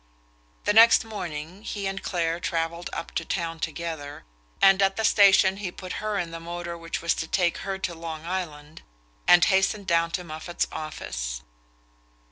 The 0.63 0.73
next 0.73 1.05
morning, 1.05 1.61
he 1.61 1.85
and 1.85 2.01
Clare 2.01 2.39
travelled 2.39 2.89
up 2.91 3.11
to 3.13 3.23
town 3.23 3.59
together, 3.59 4.23
and 4.59 4.81
at 4.81 4.95
the 4.95 5.03
station 5.05 5.57
he 5.57 5.71
put 5.71 5.93
her 6.01 6.17
in 6.17 6.31
the 6.31 6.39
motor 6.39 6.75
which 6.75 7.03
was 7.03 7.13
to 7.13 7.27
take 7.27 7.59
her 7.59 7.77
to 7.77 7.93
Long 7.93 8.25
Island, 8.25 8.81
and 9.27 9.45
hastened 9.45 9.85
down 9.85 10.09
to 10.17 10.23
Moffatt's 10.23 10.65
office. 10.71 11.43